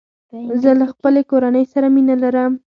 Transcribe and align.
زه 0.61 0.69
له 0.79 0.85
خپلي 0.91 1.21
کورنۍ 1.31 1.65
سره 1.73 1.87
مينه 1.95 2.15
لرم 2.23 2.51